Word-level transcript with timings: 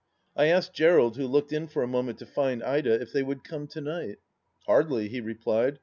I 0.35 0.47
asked 0.47 0.73
Gerald, 0.73 1.15
who 1.15 1.27
looked 1.27 1.53
in 1.53 1.67
for 1.67 1.83
a 1.83 1.87
moment 1.87 2.17
to 2.17 2.25
find 2.25 2.63
Ida, 2.63 2.99
if 2.99 3.13
they 3.13 3.21
would 3.21 3.43
come 3.43 3.67
to 3.67 3.81
night?" 3.81 4.17
Hardly," 4.65 5.09
he 5.09 5.21
replied. 5.21 5.77